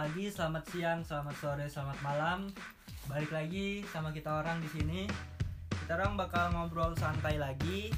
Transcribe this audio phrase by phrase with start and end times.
[0.00, 2.48] pagi, selamat siang, selamat sore, selamat malam.
[3.04, 5.04] Balik lagi sama kita orang di sini.
[5.68, 7.92] Kita orang bakal ngobrol santai lagi.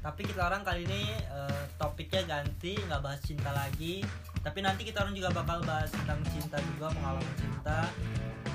[0.00, 4.00] Tapi kita orang kali ini eh, topiknya ganti, nggak bahas cinta lagi.
[4.40, 7.84] Tapi nanti kita orang juga bakal bahas tentang cinta juga, pengalaman cinta.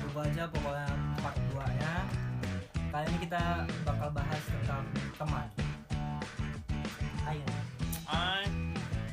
[0.02, 0.86] Tunggu aja pokoknya
[1.22, 1.94] part 2 nya.
[2.90, 4.82] Kali ini kita bakal bahas tentang
[5.14, 5.46] teman.
[7.30, 7.46] Ayo.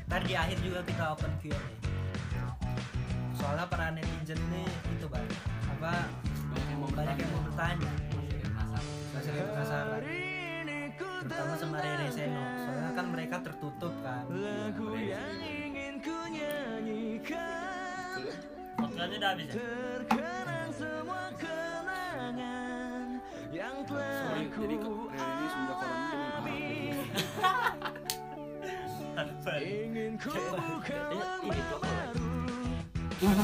[0.10, 1.89] Ntar di akhir juga kita open Q&A
[3.50, 4.62] Soalnya para netizen ini
[4.94, 5.26] itu bang
[5.74, 6.06] Apa
[6.54, 7.90] banyak yang mau banyak yang mau bertanya
[8.46, 8.86] Penasaran.
[9.10, 10.02] Masih ada penasaran
[11.26, 14.24] Terutama sama Rere Seno Soalnya kan mereka tertutup kan
[18.78, 19.54] Podcastnya udah habis ya?
[24.30, 26.62] Sorry, jadi ke Rere ini semenjak orang ini langsung ada
[31.50, 32.09] di gua.
[33.20, 33.36] Kapan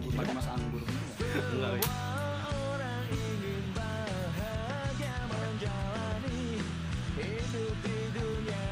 [0.00, 0.16] gitu?
[0.16, 0.80] Pakai mas anggur
[1.36, 1.84] Enggak, wih.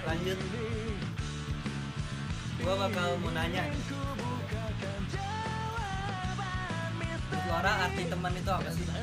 [0.08, 0.38] Lanjut
[2.64, 3.68] Gua bakal mau nanya
[7.58, 8.86] Laura arti teman itu apa sih?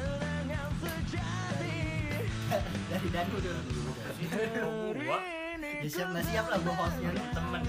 [2.87, 3.91] Dari Danu dulu
[4.95, 5.19] Gua
[5.83, 7.11] Ya siap nggak siap lah gua hostnya.
[7.35, 7.67] Temen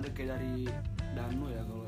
[0.00, 0.68] deh kayak dari
[1.12, 1.79] Danu ya kalau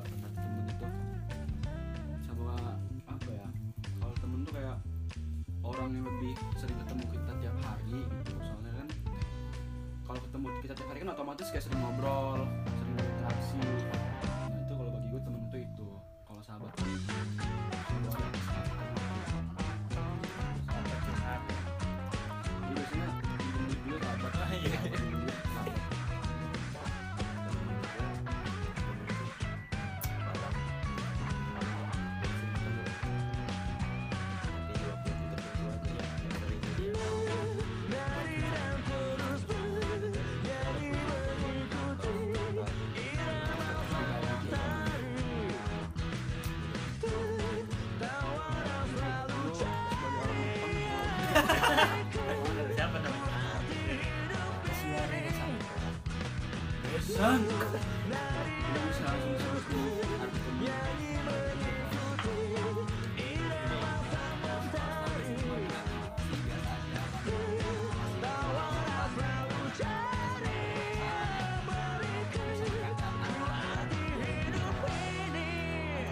[57.12, 57.40] San.
[57.44, 61.82] Udah bisa langsung sebutin arti temen.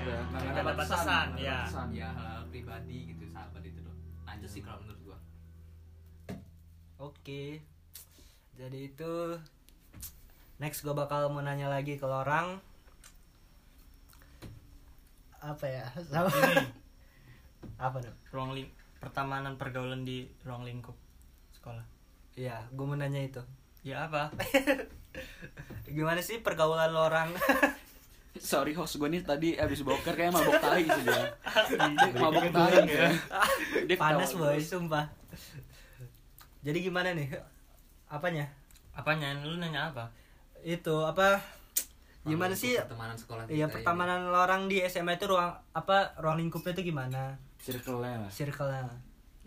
[0.00, 1.58] Udah, nggak Ada batasan, ya.
[1.64, 1.88] batasan.
[1.94, 3.94] ya hal pribadi gitu sahabat itu loh
[4.26, 5.18] lanjut sih kalau menurut gua
[7.00, 7.64] Oke.
[8.60, 9.14] Jadi itu
[10.60, 12.60] next gue bakal mau nanya lagi ke lo orang
[15.40, 16.68] apa ya sama ini
[17.88, 18.68] apa dong ruang ling
[19.00, 20.94] pertamanan pergaulan di ruang lingkup
[21.56, 21.84] sekolah
[22.38, 23.42] Iya, gue mau nanya itu.
[23.82, 24.30] ya apa
[25.96, 27.34] Gimana sih pergaulan lo orang?
[28.38, 31.26] Sorry host gue nih tadi abis boker kayak mabok tai sih dia.
[32.16, 33.10] Mabok tai ya.
[33.84, 35.10] Dia Panas boy, sumpah.
[36.62, 37.34] Jadi gimana nih?
[38.06, 38.46] Apanya?
[38.90, 40.10] apanya lu nanya apa
[40.64, 41.40] Itu apa?
[42.20, 42.76] Gimana sih?
[42.76, 46.12] pertemanan sekolah Iya, pertemanan lo orang di SMA itu ruang apa?
[46.20, 47.36] Ruang lingkupnya itu gimana?
[47.60, 48.30] Circle-nya lah.
[48.30, 48.82] Circle-nya.
[48.84, 48.98] kan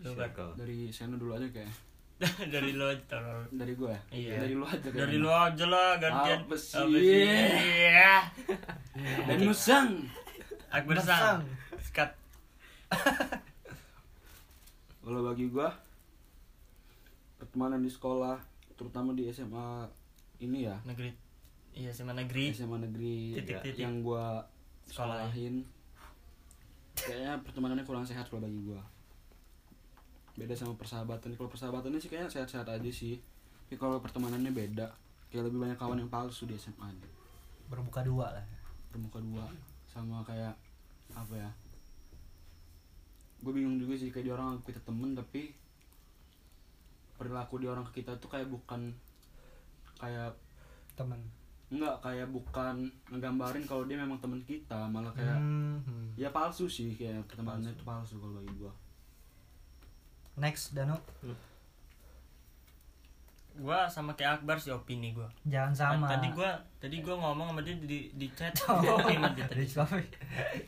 [0.02, 0.50] Circle.
[0.58, 1.70] Dari Seno dulu aja kayak.
[2.54, 3.46] dari lu aja taruh.
[3.50, 4.00] Dari gue ya?
[4.10, 4.34] Iya.
[4.46, 6.78] Dari lu aja dari lu aja lah gantian Apa sih?
[6.78, 7.26] Apa sih?
[7.90, 8.14] iya
[9.30, 9.90] Dan Nusang.
[10.74, 11.46] Akbar sang
[11.78, 12.10] skat
[15.04, 15.70] Kalau bagi gua
[17.38, 18.40] pertemanan di sekolah,
[18.74, 19.86] terutama di SMA
[20.40, 21.10] ini ya, negeri
[21.74, 22.54] iya SMA negeri.
[22.54, 23.82] SMA negeri Titik, titik.
[23.82, 24.38] yang gua
[24.86, 25.26] Sekolah.
[25.26, 25.66] sekolahin.
[26.94, 28.78] kayaknya pertemanannya kurang sehat kalau bagi gua.
[30.38, 31.34] Beda sama persahabatan.
[31.34, 33.18] Kalau persahabatannya sih kayaknya sehat-sehat aja sih.
[33.66, 34.86] Tapi kalau pertemanannya beda.
[35.30, 37.08] Kayak lebih banyak kawan yang palsu di SMA nya.
[37.66, 38.46] Berbuka dua lah.
[38.94, 39.46] Bermuka dua.
[39.90, 40.54] Sama kayak
[41.14, 41.50] apa ya?
[43.42, 44.14] Gue bingung juga sih.
[44.14, 45.50] Kayak di orang kita temen tapi
[47.14, 48.94] perilaku di orang ke kita tuh kayak bukan
[49.98, 50.32] kayak
[50.94, 51.20] teman
[51.74, 56.06] enggak kayak bukan ngegambarin kalau dia memang teman kita malah kayak Hmm, hmm.
[56.14, 58.72] ya palsu sih kayak pertemanannya itu palsu kalau bagi gua.
[60.38, 60.94] Next Danu.
[63.54, 65.26] Gua sama kayak Akbar sih opini gua.
[65.46, 66.06] Jangan sama.
[66.06, 68.54] tadi gua tadi gua ngomong sama dia di di chat.
[68.70, 69.64] Oh, di tadi.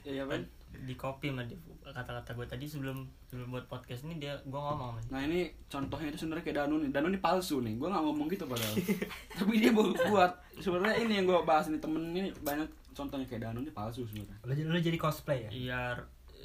[0.02, 0.42] Iya kan
[0.84, 2.46] di copy sama dia kata-kata gua.
[2.46, 5.10] Tadi sebelum sebelum buat podcast ini dia gua ngomong sama dia.
[5.14, 5.40] Nah ini
[5.70, 6.90] contohnya itu sebenarnya kayak Danu nih.
[6.92, 7.74] Danu ini palsu nih.
[7.78, 8.74] Gua nggak ngomong gitu padahal.
[9.38, 10.32] Tapi dia baru buat.
[10.60, 14.36] Sebenarnya ini yang gua bahas nih temen ini banyak contohnya kayak Danu ini palsu sebenarnya.
[14.44, 15.50] Lu, lu jadi cosplay ya?
[15.54, 15.80] Iya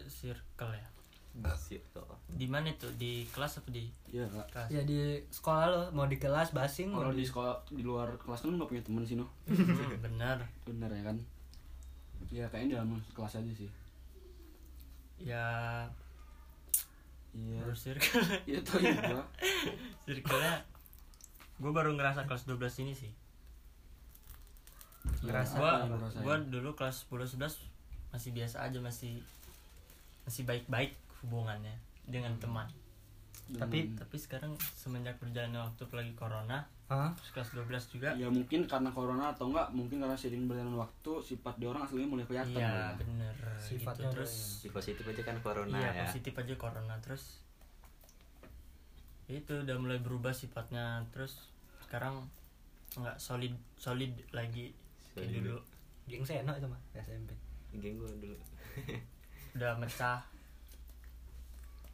[0.07, 0.87] circle ya.
[1.55, 2.03] Situ.
[2.27, 2.87] di mana itu?
[2.99, 4.27] Di kelas apa di iya.
[4.27, 4.67] kak kelas?
[4.67, 8.51] Ya di sekolah lo mau di kelas basing kalau di sekolah di luar kelas kan
[8.51, 11.17] nggak punya temen sih no Hmm, bener bener ya kan?
[12.31, 13.71] Ya kayaknya di dalam kelas aja sih
[15.21, 15.45] ya
[17.31, 17.61] iya.
[17.63, 19.23] baru circle iya iya gua
[20.09, 20.55] circle-nya
[21.61, 23.11] gua baru ngerasa kelas 12 ini sih.
[25.21, 25.85] Ngerasa gua
[26.25, 27.69] gua dulu kelas 10 11
[28.11, 29.21] masih biasa aja masih
[30.25, 31.73] masih baik-baik hubungannya
[32.09, 32.67] dengan teman.
[33.55, 37.07] Tapi Dan- tapi sekarang semenjak berjalannya waktu apalagi corona Hah?
[37.15, 41.11] terus kelas 12 juga ya mungkin karena corona atau enggak mungkin karena seiring berjalan waktu
[41.21, 42.99] sifat di orang aslinya mulai kelihatan iya ya.
[42.99, 46.03] bener Sifatnya gitu terus Si positif aja kan corona iya ya.
[46.03, 47.39] positif aja corona terus
[49.25, 51.47] ya itu udah mulai berubah sifatnya terus
[51.81, 52.27] sekarang
[52.93, 54.75] nggak solid solid lagi
[55.09, 55.35] kayak Solid.
[55.41, 55.57] dulu
[56.05, 57.31] geng seno itu mah SMP
[57.73, 58.35] Geng gua dulu.
[59.55, 60.19] udah mecah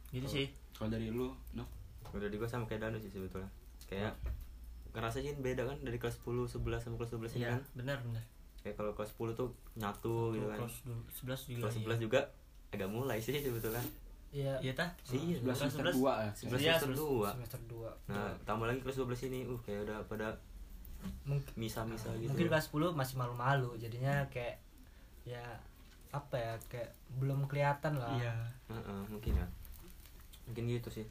[0.08, 0.32] gitu Oh.
[0.32, 1.62] sih kalau dari lu no
[2.08, 3.46] Udah di gua sama kayak Danu sih sebetulnya.
[3.84, 4.16] Kayak
[4.90, 7.62] ngerasain beda kan dari kelas 10, 11 sama kelas 12 ini iya kan.
[7.74, 8.24] benar benar
[8.58, 10.58] Kayak kalau kelas 10 tuh nyatu gitu kan.
[10.58, 11.84] kelas du- 11 juga Kelas iya.
[11.86, 12.20] 11 juga
[12.68, 13.82] agak mulai sih sebetulnya.
[14.28, 15.94] iya iya tah Iya, sebelas kelas semester 11.
[15.94, 17.28] dua ya 11 Iya, semester 2.
[17.30, 20.28] semester 2 Nah, tambah lagi kelas 12 ini uh kayak udah pada
[21.24, 22.28] mungkin misa-misa gitu.
[22.28, 24.58] mungkin kelas 10 masih malu-malu jadinya kayak
[25.22, 25.40] ya
[26.10, 28.32] apa ya kayak belum kelihatan lah iya
[28.66, 29.46] Heeh, mungkin ya.
[30.44, 31.04] Mungkin gitu sih.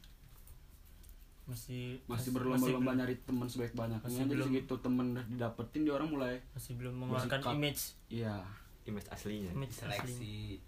[1.47, 5.93] Masih masih berlomba-lomba nyari teman sebaik banyaknya masih jadi belum- segitu temen udah didapetin dia
[5.93, 7.55] orang mulai masih belum mengeluarkan Bersikap.
[7.55, 7.81] image.
[8.09, 8.35] Iya.
[8.83, 9.51] Image aslinya.
[9.53, 10.59] image seleksi.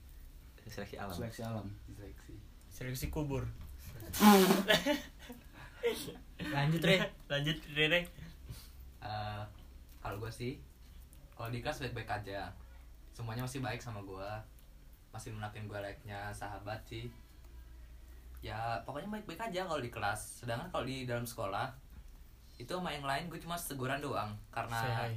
[0.66, 1.12] Seleksi alam.
[1.14, 1.68] seleksi alam.
[1.90, 2.34] Seleksi.
[2.70, 3.44] Seleksi kubur.
[6.50, 6.96] Lanjut Re.
[7.28, 8.02] Lanjut Rere
[9.00, 9.44] Eh,
[10.00, 10.60] kalau gue sih
[11.32, 12.52] kalau di kelas baik-baik aja.
[13.10, 14.30] Semuanya masih baik sama gue
[15.10, 17.08] masih menakin gue layaknya sahabat sih
[18.40, 20.44] ya pokoknya baik-baik aja kalau di kelas.
[20.44, 21.68] Sedangkan kalau di dalam sekolah
[22.60, 25.12] itu sama yang lain gue cuma teguran doang karena say hi.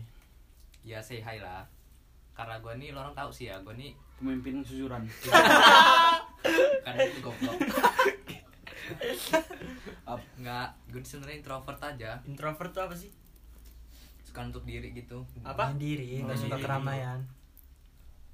[0.82, 1.66] Ya say hi lah.
[2.34, 5.02] Karena gue nih lo orang tahu sih ya gue nih pemimpin susuran.
[6.86, 7.58] Kan itu goblok.
[10.38, 12.10] Nggak gue sebenarnya introvert aja.
[12.26, 13.10] Introvert tuh apa sih?
[14.26, 15.22] Suka untuk diri gitu.
[15.46, 15.74] Apa?
[15.78, 17.22] Diri nggak suka keramaian.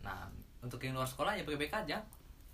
[0.01, 2.03] Nah untuk yang luar sekolah ya baik-baik aja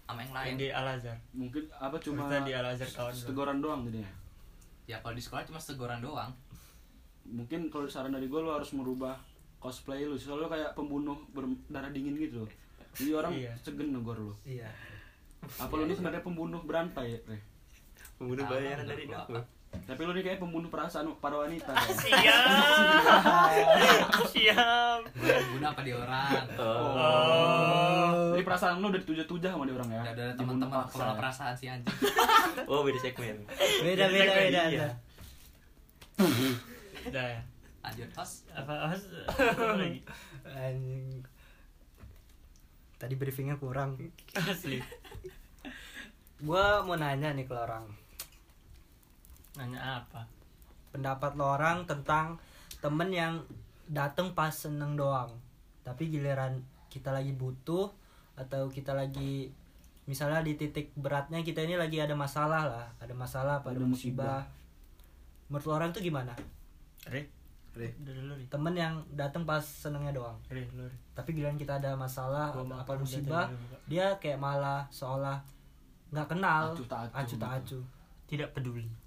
[0.05, 0.47] sama yang lain.
[0.47, 1.17] yang di Al Azhar.
[1.33, 4.11] Mungkin apa cuma Kita di Al Azhar kawan teguran doang jadinya
[4.84, 4.96] ya?
[5.01, 6.31] Kalau di sekolah cuma teguran doang.
[7.25, 9.17] Mungkin kalau saran dari gue lo harus merubah
[9.56, 10.15] cosplay lu.
[10.15, 12.51] Soalnya lo kayak pembunuh berdarah dingin gitu loh.
[12.94, 13.53] Jadi orang Iya.
[13.58, 14.69] segen negor lo iya.
[15.58, 17.39] Apa lo ini sebenarnya pembunuh berantai Re?
[18.20, 19.34] Pembunuh bayaran dari aku.
[19.85, 21.89] Tapi lo ini kayak pembunuh perasaan para wanita kan?
[22.05, 22.47] siap
[24.27, 26.95] siap gue guna apa di orang Oh.
[26.95, 31.17] oh jadi perasaan lo udah dituja-tuja sama dia orang ya ada teman-teman kepala ya.
[31.17, 31.97] perasaan si anjing
[32.71, 33.37] Oh, beda segmen.
[33.81, 34.65] beda beda beda Iya.
[34.73, 34.89] ada.
[37.05, 37.41] udah ya
[37.81, 40.01] lanjut host apa apa lagi
[40.47, 41.21] Anjing.
[42.97, 43.99] tadi briefingnya kurang
[44.35, 44.81] asli
[46.41, 47.85] gua mau nanya nih ke orang
[49.58, 50.27] nanya apa?
[50.91, 52.39] Pendapat lo orang tentang
[52.82, 53.43] temen yang
[53.87, 55.31] dateng pas seneng doang.
[55.87, 57.91] Tapi giliran kita lagi butuh
[58.34, 59.51] atau kita lagi
[60.05, 62.87] misalnya di titik beratnya kita ini lagi ada masalah lah.
[62.99, 64.43] Ada masalah pada Ada musibah.
[64.43, 65.51] musibah.
[65.51, 66.34] Menurut lo orang tuh gimana?
[67.11, 67.29] Re
[67.75, 67.91] Re.
[68.46, 70.39] temen yang dateng pas senengnya doang.
[70.46, 73.51] Re Re tapi giliran kita ada masalah Gua apa musibah
[73.87, 75.43] dia kayak malah seolah
[76.15, 76.70] nggak kenal.
[76.70, 77.79] Acuh tak acuh acuh tak gitu.
[77.79, 77.84] acuh.
[78.25, 79.04] Tidak peduli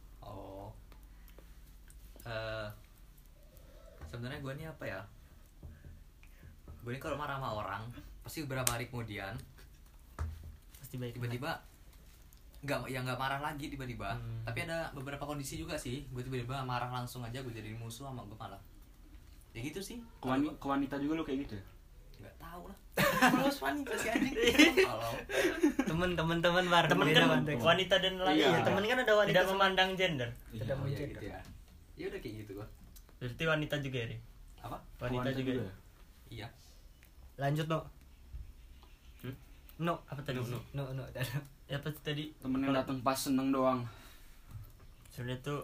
[2.28, 2.68] eh
[4.12, 5.02] sebenarnya gue nih apa ya?
[6.84, 7.84] Gue ini kalau marah sama orang
[8.24, 9.40] pasti beberapa hari kemudian
[10.84, 11.64] pasti baik tiba-tiba
[12.68, 14.20] nggak ya nggak marah lagi tiba-tiba.
[14.20, 14.44] Hmm.
[14.44, 18.28] tapi ada beberapa kondisi juga sih gue tiba-tiba marah langsung aja gue jadi musuh sama
[18.28, 18.60] gue malah.
[19.56, 20.04] Ya gitu sih.
[20.20, 21.66] Ke, wani- ke wanita juga lu kayak gitu ya?
[22.18, 22.78] Nggak tahu lah.
[23.32, 24.36] Males wanita si anjing.
[24.90, 25.12] Kalau
[25.86, 27.06] temen temen temen bar temen.
[27.14, 27.30] Kan
[27.62, 28.42] wanita dan laki.
[28.42, 30.30] Iya, ya temen kan ada wanita tidak memandang gender.
[30.52, 30.76] Tidak oh, ya.
[30.76, 31.08] mungkin.
[31.14, 31.57] gitu
[31.98, 32.68] ya ya udah kayak gitu gue
[33.18, 34.18] berarti wanita juga ya Ri?
[34.60, 34.78] apa?
[35.00, 35.74] Wanita, juga, ya?
[36.30, 36.48] iya.
[37.36, 37.80] Lanjut no
[39.18, 39.34] Hmm?
[39.80, 40.84] no apa tadi No, no.
[40.86, 41.04] no no
[41.66, 42.30] ya apa tadi?
[42.36, 43.82] Temen yang datang pas seneng doang.
[45.10, 45.60] Sebenarnya tuh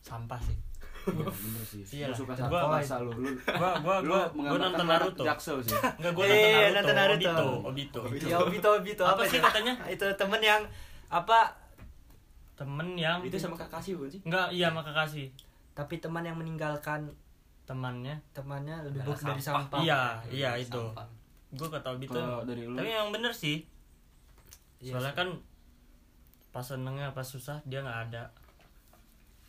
[0.00, 0.56] sampah sih.
[1.00, 1.82] Iya, bener sih.
[1.96, 3.08] Iya suka Gua- sama bahasa lu?
[3.14, 5.22] Lu gua gua lu gua, gua nonton Naruto.
[5.24, 5.72] Jaksel sih?
[5.98, 7.48] Enggak gua Eh, nonton nonton Naruto, Naruto.
[7.64, 8.26] Obito Obito.
[8.26, 9.02] Ya Obito Obito.
[9.02, 9.74] Apa sih katanya?
[9.88, 10.60] itu temen yang
[11.08, 11.56] apa
[12.60, 14.20] temen yang itu sama Kakashi bukan sih?
[14.22, 15.32] Enggak iya maka kasih.
[15.72, 17.08] Tapi teman yang meninggalkan
[17.64, 18.20] temannya?
[18.30, 19.64] temannya lebih buruk dari sampah.
[19.64, 19.80] sampah.
[19.80, 20.82] Iya iya itu.
[21.50, 22.76] kata Obito kalau dari lu?
[22.76, 23.64] Tapi yang bener sih.
[24.78, 25.28] Iya soalnya kan
[26.50, 28.28] pas senengnya pas susah dia nggak ada.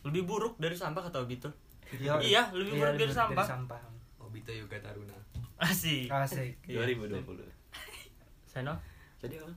[0.01, 1.51] Lebih buruk dari sampah kata Obito.
[1.91, 3.44] Dia- Iya, lebih buruk dari sampah.
[3.44, 3.82] sampah.
[4.18, 5.12] Obito Yoga Taruna.
[5.60, 6.08] Asik.
[6.08, 6.56] Asik.
[6.63, 6.88] Iya.
[6.88, 7.44] 2020
[8.48, 8.74] Seno?
[9.20, 9.51] Jadi apa?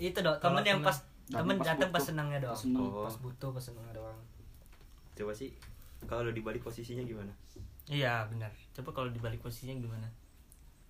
[0.00, 2.54] Itu dong, Kalau temen yang temen- pas temen pas datang pas senangnya doang.
[2.54, 2.82] Pas seneng.
[2.82, 3.04] Oh.
[3.04, 4.18] Pas butuh pas senangnya doang.
[5.12, 5.52] coba sih
[6.02, 7.30] kalau dibalik posisinya gimana
[7.86, 10.08] iya benar coba kalau dibalik posisinya gimana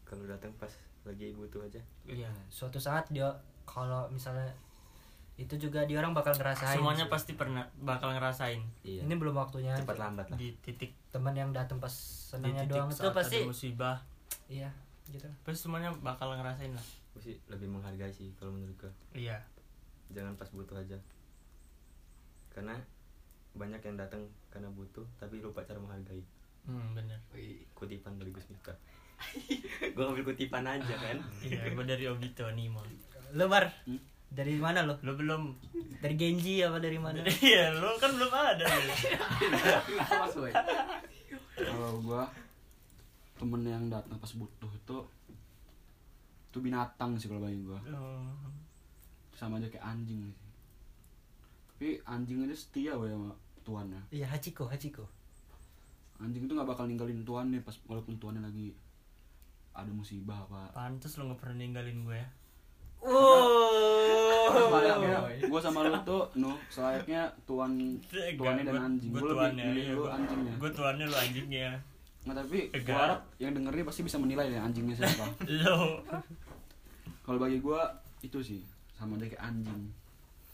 [0.06, 0.70] kalau datang pas
[1.02, 3.28] lagi butuh aja iya Suatu saat dia
[3.66, 4.46] kalau misalnya
[5.34, 6.78] itu juga dia orang bakal ngerasain.
[6.78, 7.12] semuanya sih.
[7.12, 9.74] pasti pernah bakal ngerasain iya Ini belum waktunya.
[9.74, 13.36] cepat lambat lah di titik Temen yang datang pas di senangnya titik doang itu pasti
[13.42, 13.98] musibah
[14.46, 14.70] iya
[15.10, 15.26] gitu.
[15.42, 19.42] pasti semuanya bakal ngerasain lah gue sih lebih menghargai sih kalau menurut gue iya
[20.12, 20.98] jangan pas butuh aja
[22.48, 22.76] karena
[23.52, 26.20] banyak yang datang karena butuh tapi lupa cara menghargai
[26.62, 27.18] hmm bener
[27.72, 28.76] kutipan dari Gus Miftah
[29.88, 32.80] gue ngambil kutipan aja kan iya gua dari Obito Nimo
[33.32, 33.96] Lu Bar, Hmm?
[34.28, 34.96] dari mana lo?
[34.98, 35.56] lo belum
[35.98, 37.20] Dari Genji apa dari mana?
[37.42, 38.92] iya lo kan belum ada lo.
[41.54, 42.24] kalau gua
[43.34, 44.96] temen yang datang pas butuh itu
[46.44, 48.28] itu binatang sih kalau bagi gua Oh.
[49.42, 50.36] Sama aja kayak anjing sih.
[51.74, 53.34] Tapi anjing aja setia woy sama
[53.66, 53.98] tuannya.
[54.14, 55.10] Iya Hachiko, Hachiko.
[56.22, 58.70] anjing itu nggak bakal ninggalin tuannya pas walaupun tuannya lagi
[59.74, 62.28] ada musibah apa pantes lo nggak pernah ninggalin gue ya.
[63.02, 64.46] Oh.
[64.70, 65.36] Bayangin, woy.
[65.42, 67.98] gue sama lu tuh no selayaknya tuan
[68.38, 69.10] tuannya dan anjing.
[69.10, 70.54] gue lebih tuannya milih iya, lu anjingnya.
[70.62, 71.70] gue tuannya lo anjingnya.
[72.22, 75.26] Nggak tapi gue harap yang dengerin pasti bisa menilai ya anjingnya siapa.
[75.66, 76.06] Lo
[77.26, 77.80] kalau bagi gue
[78.22, 78.62] itu sih
[79.02, 79.82] sama aja kayak anjing.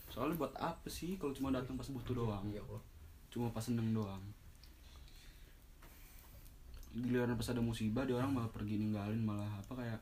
[0.09, 2.43] Soalnya buat apa sih kalau cuma datang pas butuh doang?
[2.49, 2.81] iya Allah.
[3.29, 4.23] Cuma pas seneng doang.
[6.97, 10.01] Giliran pas ada musibah dia orang malah pergi ninggalin malah apa kayak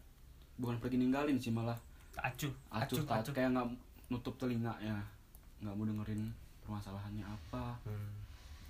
[0.57, 1.77] bukan pergi ninggalin sih malah
[2.17, 3.33] acuh acuh acuh tak acuh.
[3.37, 3.67] kayak nggak
[4.09, 4.97] nutup telinganya
[5.61, 6.23] nggak mau dengerin
[6.65, 7.77] permasalahannya apa.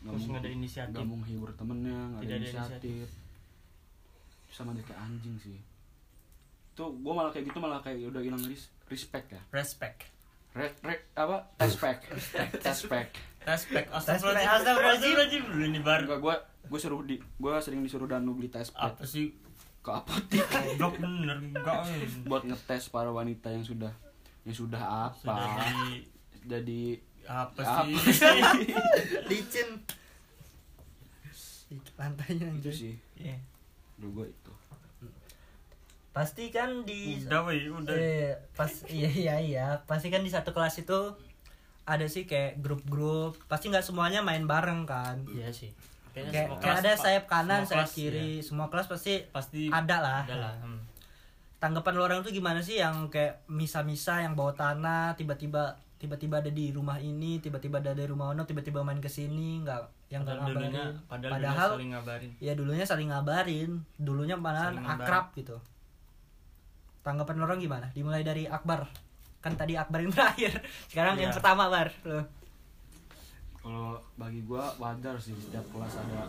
[0.03, 0.93] Nggak Terus mau nggak ada inisiatif.
[0.97, 3.09] nggak mau menghibur temennya nggak ada ada inisiatif.
[4.49, 5.59] sama aja kayak anjing sih.
[6.73, 9.43] Tuh gue malah kayak gitu malah kayak udah hilang ris- respect ya?
[9.53, 9.99] Respect.
[10.57, 11.53] Rek, rek, apa?
[11.61, 12.09] Respect.
[12.09, 13.13] Respect.
[13.45, 13.87] respect.
[13.93, 14.57] Astagfirullahaladzim.
[14.57, 15.43] astagfirullahaladzim.
[15.53, 16.03] Dulu ini baru.
[16.09, 19.37] Enggak, gue gue suruh di gue sering disuruh Danu beli tes apa sih?
[19.85, 20.43] Ke apotek.
[20.81, 21.85] Goblok bener enggak.
[22.25, 23.93] Buat ngetes para wanita yang sudah
[24.49, 25.21] yang sudah apa.
[25.21, 26.09] Sudah di
[26.47, 26.83] jadi
[27.27, 27.95] apa Apa sih?
[29.31, 29.69] Licin.
[31.99, 32.73] Lantainya itu anjir.
[32.75, 32.95] sih.
[33.19, 33.37] Iya.
[33.97, 34.53] dulu gue itu
[36.17, 37.93] Pasti kan di udah weh udah.
[37.93, 39.67] Eh, pas iya iya iya.
[39.85, 41.13] Pasti kan di satu kelas itu
[41.85, 43.37] ada sih kayak grup-grup.
[43.53, 45.21] Pasti nggak semuanya main bareng kan.
[45.29, 45.77] Iya sih.
[46.17, 48.31] Kayaknya kayak, semua kayak kelas, ada sayap kanan Semua sayap kelas, kiri.
[48.41, 48.41] iya.
[48.41, 50.23] semua kelas pasti pasti ada lah.
[50.25, 50.81] ada lah hmm.
[51.61, 52.81] tanggapan lo orang tuh gimana sih?
[52.81, 58.09] Yang kayak misa-misa yang bawa tanah tiba-tiba tiba-tiba ada di rumah ini tiba-tiba ada di
[58.09, 61.09] rumah ono tiba-tiba main ke sini nggak yang nggak padahal dulunya ngabarin.
[61.09, 62.31] padahal, padahal dulunya saling ngabarin.
[62.41, 63.71] ya dulunya saling ngabarin.
[64.01, 65.05] Dulunya malah ngabarin.
[65.05, 65.57] akrab gitu
[67.07, 67.87] tanggapan orang gimana?
[67.89, 68.91] Dimulai dari Akbar.
[69.39, 70.59] Kan tadi Akbar yang terakhir.
[70.87, 71.37] Sekarang yang Iya.
[71.39, 71.89] pertama Bar.
[72.03, 72.27] Lo
[73.57, 76.27] kalau bagi gue wajar sih di setiap kelas ada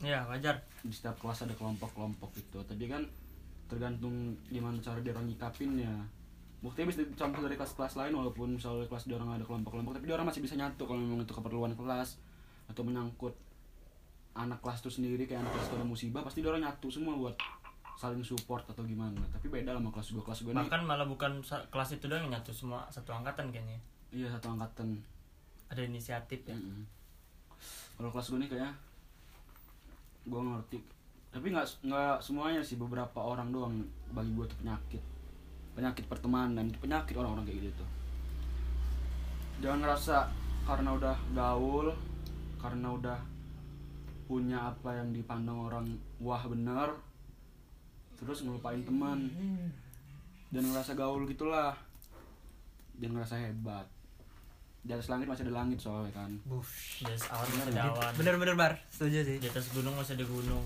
[0.00, 0.56] ya wajar.
[0.80, 2.60] di setiap kelas ada kelompok-kelompok gitu.
[2.60, 3.04] Tapi kan
[3.66, 4.12] tergantung
[4.46, 5.92] gimana cara dia orang nyikapinnya
[6.58, 10.12] buktinya bisa dicampur dari kelas-kelas lain walaupun misalnya kelas dia orang ada kelompok-kelompok tapi dia
[10.12, 12.20] orang masih bisa nyatu kalau memang itu keperluan kelas
[12.66, 13.32] atau menyangkut
[14.32, 17.14] anak kelas itu sendiri kayak anak kelas itu ada musibah pasti dia orang nyatu semua
[17.14, 17.32] buat
[18.00, 19.20] saling support atau gimana.
[19.28, 22.24] Tapi beda lah sama kelas gue kelas gue nih bahkan malah bukan kelas itu doang
[22.24, 23.76] yang nyatu semua satu angkatan kayaknya.
[24.08, 24.96] Iya satu angkatan.
[25.68, 26.56] Ada inisiatif ya?
[26.56, 26.88] Mm-mm.
[28.00, 28.72] kalau kelas gue nih kayaknya
[30.24, 30.78] gue ngerti.
[31.30, 33.84] Tapi nggak nggak semuanya sih beberapa orang doang
[34.16, 35.02] bagi gue tuh penyakit.
[35.76, 37.84] Penyakit pertemanan itu penyakit orang-orang kayak gitu.
[37.84, 38.00] Tuh
[39.60, 40.16] jangan ngerasa
[40.64, 41.92] karena udah gaul
[42.56, 43.18] karena udah
[44.24, 46.96] punya apa yang dipandang orang wah bener
[48.20, 49.18] terus ngelupain teman
[50.50, 51.72] jangan ngerasa gaul gitulah
[52.94, 53.86] jangan ngerasa hebat
[54.80, 57.00] di atas langit masih ada langit soalnya kan Bush.
[57.00, 59.36] di atas awan masih ada awan Bener-bener bar, setuju sih.
[59.36, 60.64] di atas gunung masih ada gunung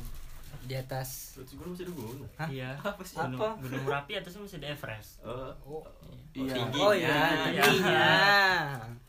[0.62, 1.34] Di atas.
[1.34, 2.28] Terus gue masih ada gunung.
[2.36, 2.46] Hah?
[2.48, 3.18] iya Apa sih?
[3.18, 3.58] gunung, Apa?
[3.58, 5.82] gunung merapi atasnya masih ada Everest Oh,
[6.32, 6.78] iya tinggi.
[6.78, 7.62] Oh iya, Iya.
[7.64, 8.06] tingginya.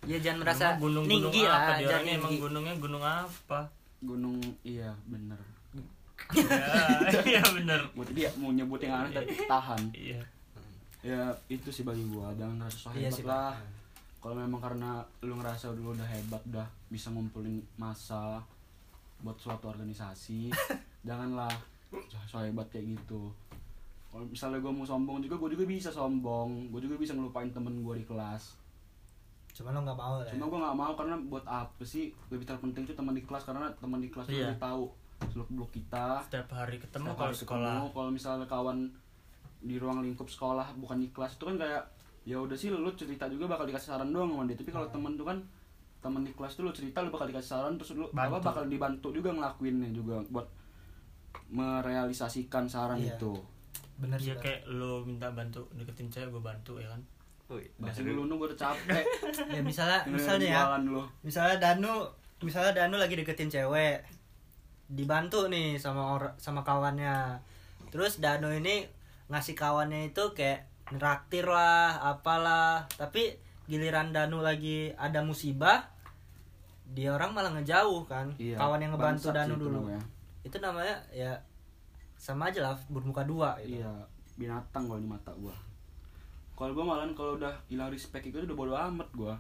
[0.03, 3.59] Ya jangan merasa Emang gunung-gunung tinggi apa lah, di jangan orangnya emang gunungnya gunung apa
[4.01, 5.37] gunung iya bener
[7.25, 7.81] iya bener.
[7.93, 10.21] Buat dia mau nyebut yang aneh tapi tahan iya.
[11.01, 12.33] Ya itu sih bagi gua.
[12.33, 13.53] Jangan ngerasa so Iya hebat sih, lah.
[14.17, 18.41] Kalau memang karena lu ngerasa dulu udah hebat udah bisa ngumpulin masa
[19.21, 20.49] buat suatu organisasi
[21.07, 21.53] janganlah
[22.25, 23.29] so hebat kayak gitu.
[24.09, 26.69] Kalau misalnya gua mau sombong juga gua juga bisa sombong.
[26.69, 28.57] Gua juga bisa ngelupain temen gua di kelas.
[29.53, 30.25] Cuma lo nggak mau lah.
[30.25, 30.35] ya.
[30.35, 32.09] cuma gua nggak mau karena buat apa sih?
[32.27, 34.49] Lebih terpenting tuh teman di kelas karena teman di kelas Iya.
[34.49, 34.83] lebih tahu
[35.27, 36.22] seluk beluk kita.
[36.22, 37.72] Setiap hari ketemu Setiap kalau hari sekolah.
[37.72, 38.79] ketemu, kalau misalnya kawan
[39.60, 41.84] di ruang lingkup sekolah bukan di kelas itu kan kayak
[42.24, 44.53] ya udah sih lu cerita juga bakal dikasih saran doang sama dia.
[44.53, 45.38] Tapi kalau temen tuh kan
[46.00, 49.10] temen di kelas tuh lu cerita lu bakal dikasih saran terus lu apa bakal dibantu
[49.10, 50.46] juga ngelakuinnya juga buat
[51.50, 53.15] merealisasikan saran Iya.
[53.15, 53.34] itu.
[53.96, 54.29] Bener sih.
[54.29, 57.01] ya kayak lo minta bantu deketin cewek gue bantu ya kan?
[57.48, 59.05] Wih, bahasa dulu nu gue udah capek.
[59.55, 61.01] Ya misalnya misalnya ya, lu.
[61.22, 62.03] Misalnya Danu
[62.39, 64.03] misalnya Danu lagi deketin cewek
[64.85, 67.41] dibantu nih sama or sama kawannya.
[67.89, 68.85] Terus Danu ini
[69.31, 72.85] ngasih kawannya itu kayak neraktir lah apalah.
[72.93, 75.89] Tapi giliran Danu lagi ada musibah
[76.85, 78.29] dia orang malah ngejauh kan.
[78.37, 79.89] Iya, kawan yang ngebantu Danu dulu.
[79.89, 80.03] namanya.
[80.45, 81.33] itu namanya ya
[82.21, 83.81] sama aja lah bermuka dua gitu.
[83.81, 83.89] Iya
[84.35, 85.55] binatang kalau di mata gua.
[86.55, 89.33] Kalau gua malah kalau udah hilang respect itu udah bodo amat gua.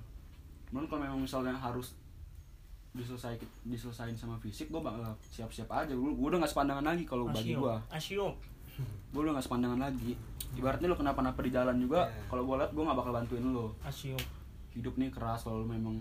[0.67, 1.93] Cuman kalau memang misalnya harus
[2.95, 5.91] diselesai diselesain sama fisik gua bakal siap-siap aja.
[5.91, 7.75] Gua udah nggak sepandangan lagi kalau bagi gua.
[7.89, 8.23] Asyik
[9.11, 10.15] gua udah nggak sepandangan lagi.
[10.55, 12.31] Ibaratnya lu kenapa-napa di jalan juga Iya.
[12.31, 13.67] kalau gua liat gua nggak bakal bantuin lu.
[13.81, 14.19] Asyik
[14.71, 15.99] hidup nih keras kalau lu memang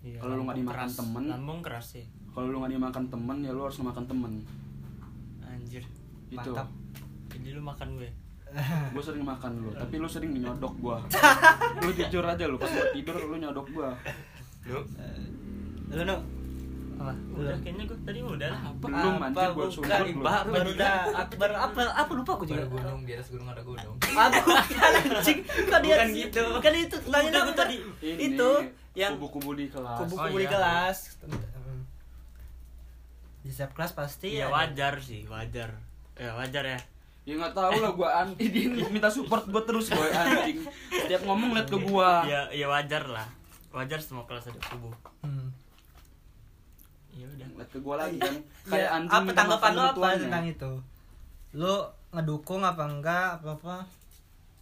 [0.00, 0.94] Iya, Kalau lu nggak dimakan keras.
[0.96, 1.22] temen.
[1.26, 2.04] lambung keras sih.
[2.30, 4.32] Kalau lu nggak dimakan temen ya lu harus makan temen.
[5.42, 5.82] Anjir.
[6.28, 6.50] Itu.
[6.52, 6.68] Mantap.
[7.28, 8.10] jadi lu makan gue.
[8.94, 11.02] Gue sering makan lu tapi lu sering nyodok gua.
[11.82, 13.90] Lu jujur aja lu pas gua tidur lu nyodok gua.
[14.64, 14.78] Lu,
[15.88, 16.16] lu nu
[16.96, 17.12] apa?
[17.30, 17.56] Udah.
[17.60, 18.60] Kayaknya gue tadi udah lah.
[18.76, 20.94] Belum Apa, anjir gua sumpah baru baru dah
[21.30, 22.62] baru apa apa lupa aku juga.
[22.62, 23.94] Baru gunung di atas gunung ada gunung.
[24.00, 25.38] Apa bukan anjing?
[25.44, 26.44] Kan dia gitu.
[26.56, 27.76] Kan itu tanya gua tadi?
[28.00, 28.50] Ini Itu
[28.92, 29.98] yang kubu-kubu di kelas.
[30.02, 30.50] kubu-kubu Oh, di iya.
[30.50, 30.98] kelas.
[33.40, 34.50] Di setiap kelas pasti ada.
[34.50, 35.70] wajar sih wajar.
[36.14, 36.80] Ya wajar ya.
[37.22, 38.66] Ya nggak tahu lah gua anti dia.
[38.88, 40.64] Minta support gua terus boy anjing.
[41.06, 42.24] Tiap ngomong liat ke gua.
[42.24, 43.28] Ya ya wajar lah.
[43.68, 44.88] Wajar semua kelas ada kubu.
[45.20, 45.45] Hmm.
[47.66, 48.34] Ke gua lagi kan
[48.70, 50.72] kayak Ya, anjing apa tanggapan lo apa tentang itu?
[51.52, 51.74] Lu
[52.10, 53.76] ngedukung apa enggak apa apa?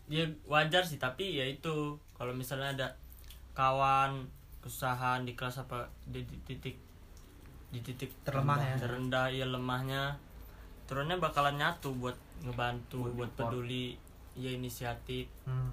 [0.05, 1.73] ya wajar sih tapi ya itu
[2.13, 2.89] kalau misalnya ada
[3.57, 4.29] kawan
[4.61, 6.77] kesusahan di kelas apa di, di titik
[7.73, 8.77] di titik Terlemah ya.
[8.77, 10.13] terendah ya lemahnya
[10.85, 12.13] turunnya bakalan nyatu buat
[12.45, 13.97] ngebantu Buat buat peduli
[14.37, 15.73] ya inisiatif Hmm.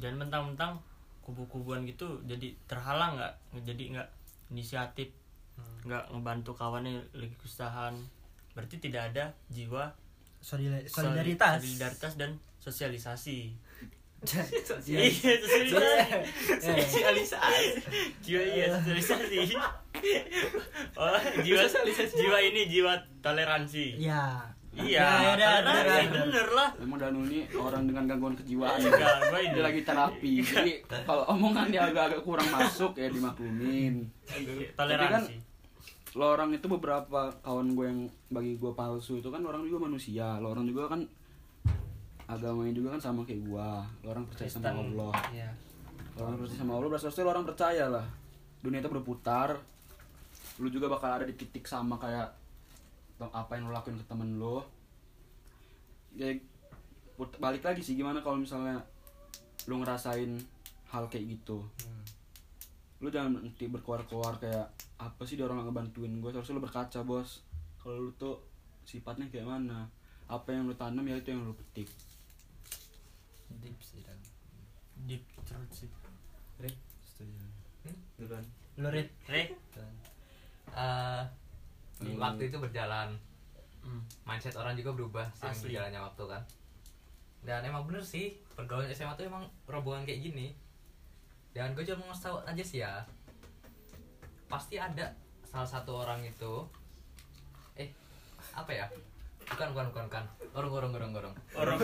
[0.00, 0.72] jangan mentang-mentang
[1.20, 3.32] kubu-kubuan gitu jadi terhalang nggak
[3.68, 4.08] jadi nggak
[4.50, 5.08] inisiatif.
[5.56, 5.86] Hmm.
[5.86, 7.94] nggak ngebantu kawannya lagi kesusahan.
[8.52, 9.88] Berarti tidak ada jiwa
[10.40, 11.60] Solidar- sol- solidaritas.
[11.60, 13.52] solidaritas dan sosialisasi.
[14.20, 14.44] Iya.
[14.68, 15.72] sosialisasi.
[16.60, 17.66] Sosialisasi.
[18.20, 19.56] Jiwa iya sosialisasi.
[20.96, 21.64] Oh jiwa
[22.20, 22.92] jiwa ini jiwa
[23.24, 23.96] toleransi.
[23.96, 24.44] Iya.
[24.76, 26.24] Iya Ya, ya, udah, toleransi udah, udah.
[26.30, 26.68] bener lah.
[26.78, 28.78] Emang Danu ini orang dengan gangguan kejiwaan.
[28.78, 29.54] Gua ini.
[29.54, 30.32] Dia lagi terapi.
[30.46, 34.06] Jadi kalau omongan dia agak-agak kurang masuk ya dimaklumin.
[34.78, 35.34] Toleransi.
[36.18, 38.00] Lo orang itu beberapa kawan gue yang
[38.34, 40.38] bagi gue palsu itu kan orang juga manusia.
[40.42, 41.06] Lo orang juga kan
[42.30, 43.68] agamanya juga kan sama kayak gue
[44.02, 45.12] Lo orang percaya sama Allah.
[45.30, 45.50] Iya.
[46.18, 48.06] Lo orang percaya sama Allah berarti lo orang percaya lah.
[48.62, 49.58] Dunia itu berputar.
[50.58, 52.39] Lu juga bakal ada di titik sama kayak
[53.26, 54.64] apa yang lo lakuin ke temen lo
[56.12, 56.32] ya
[57.14, 58.80] put- balik lagi sih gimana kalau misalnya
[59.66, 60.40] lu ngerasain
[60.88, 62.04] hal kayak gitu Hmm.
[63.00, 67.44] lu jangan nanti berkuar-kuar kayak apa sih dia orang ngebantuin gue harusnya lu berkaca bos
[67.76, 68.40] kalau lu tuh
[68.82, 69.88] sifatnya kayak mana
[70.26, 71.88] apa yang lu tanam ya itu yang lu petik
[73.60, 74.16] deep sih dan.
[75.04, 75.88] deep throat sih
[76.60, 77.40] Rick, setuju.
[78.20, 78.44] Duluan.
[78.76, 79.08] Lu Rit.
[79.24, 79.94] Re Dan.
[82.00, 82.16] Hmm.
[82.16, 83.12] waktu itu berjalan.
[83.80, 84.04] Hmm.
[84.22, 85.64] mindset orang juga berubah seiring Asli.
[85.72, 86.42] berjalannya waktu kan.
[87.40, 90.52] Dan emang bener sih pergaulan SMA tuh emang rombongan kayak gini.
[91.50, 93.00] Dan gue cuma mau tau aja sih ya.
[94.46, 95.08] Pasti ada
[95.42, 96.52] salah satu orang itu.
[97.74, 97.88] Eh
[98.52, 98.86] apa ya?
[99.48, 100.24] Bukan bukan bukan bukan.
[100.50, 101.12] Gorong gorong gorong
[101.56, 101.76] orang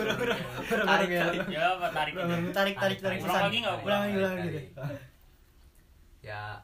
[0.85, 1.41] tarik tarik.
[1.49, 2.51] Ya apa tarik ini?
[2.53, 3.19] Tarik tarik tarik.
[3.21, 3.75] Ulang lagi nggak?
[3.81, 5.01] ulang lagi ulang Tarik, lagi tarik.
[6.21, 6.59] ya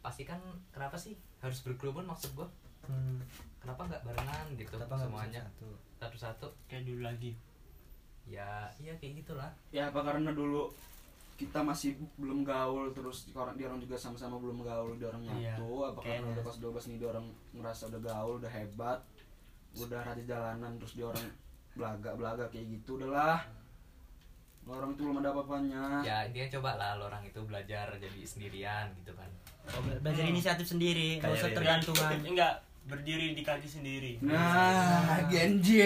[0.00, 2.48] pasti kan kenapa sih harus berkerumun maksud gue
[2.84, 3.16] Hmm,
[3.58, 5.40] kenapa nggak barengan gitu kenapa semuanya?
[5.56, 5.68] satu?
[5.96, 6.46] satu-satu.
[6.66, 7.32] Kayak dulu lagi.
[8.24, 9.48] Ya iya kayak gitulah.
[9.68, 10.68] Ya apa karena dulu
[11.34, 15.56] kita masih belum gaul terus orang dia orang juga sama-sama belum gaul dia orang Iya,
[15.56, 19.00] nyatu apa karena udah pas 12 nih dia orang ngerasa udah gaul udah hebat
[19.74, 21.26] udah rajin jalanan terus dia orang
[21.76, 23.42] belaga belaga kayak gitu udahlah
[24.66, 26.00] orang tuh belum ada apa-apanya.
[26.00, 29.28] Ya intinya coba lah orang itu belajar jadi sendirian gitu kan.
[29.70, 32.10] Oh, be- belajar inisiatif sendiri nggak usah tergantungan.
[32.32, 34.20] Enggak berdiri di kaki sendiri.
[34.20, 35.84] Nah Genji.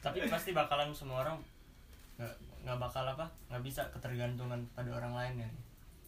[0.00, 1.36] Tapi pasti bakalan semua orang
[2.16, 5.50] nggak nggak bakal apa nggak bisa ketergantungan pada orang lain ya.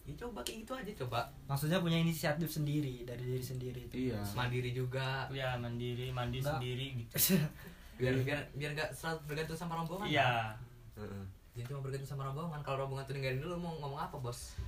[0.05, 1.19] Ya coba kayak gitu aja coba.
[1.49, 4.13] Maksudnya punya inisiatif sendiri dari diri sendiri itu.
[4.13, 4.21] Iya.
[4.37, 5.25] Mandiri juga.
[5.33, 7.41] Ya mandiri mandi sendiri gitu.
[7.97, 10.05] Biar biar biar nggak selalu bergantung sama rombongan.
[10.05, 10.53] Iya.
[10.99, 11.23] Heeh.
[11.55, 12.59] Jadi cuma bergantung sama rombongan.
[12.67, 14.59] Kalau rombongan tuh ninggalin dulu mau ngomong apa bos?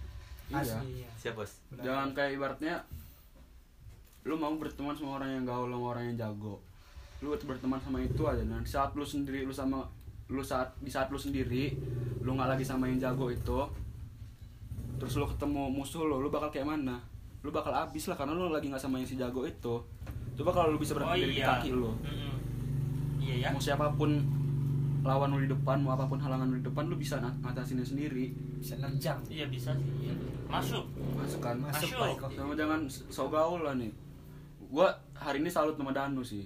[0.48, 0.64] Iya.
[0.64, 1.12] Asli ya.
[1.20, 1.52] siap bos.
[1.68, 1.84] Benar.
[1.84, 2.76] jangan kayak ibaratnya
[4.24, 6.56] lu mau berteman sama orang yang gaul sama orang yang jago.
[7.20, 8.40] Lu berteman sama itu aja.
[8.48, 9.84] Nah di saat lu sendiri lu sama
[10.32, 11.76] lu saat di saat lu sendiri
[12.24, 13.60] lu nggak lagi sama yang jago itu
[15.00, 17.04] terus lu ketemu musuh lu lu bakal kayak mana?
[17.44, 19.84] Lu bakal abis lah karena lu lagi nggak sama yang si jago itu.
[20.40, 21.52] Coba kalau lu bisa oh berdiri di iya.
[21.52, 21.92] kaki lu.
[21.92, 22.36] Mm-mm.
[23.20, 23.50] iya ya.
[23.52, 24.37] Mau siapa pun
[25.08, 28.36] lawan lu di depan mau apa pun halangan lu di depan lu bisa ngatasinnya sendiri
[28.60, 30.14] bisa nerjang iya bisa sih iya.
[30.46, 30.84] masuk
[31.16, 32.30] masuk kan masuk Masuk.
[32.30, 33.90] Sama jangan so gaul lah nih
[34.68, 36.44] gua hari ini salut sama Danu sih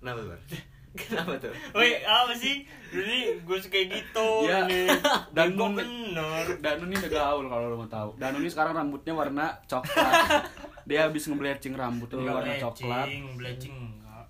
[0.00, 0.40] kenapa bos
[0.98, 2.64] kenapa tuh Woi, apa sih?
[2.88, 4.64] Dulu nih gue suka kayak gitu Iya.
[4.64, 4.88] nih.
[5.30, 6.44] Dan Bego mun- bener.
[6.58, 8.16] Danu ini udah gaul kalau lo mau tahu.
[8.16, 10.48] Danu ini sekarang rambutnya warna coklat.
[10.88, 13.06] Dia habis ngebleaching rambutnya Enggak warna coklat.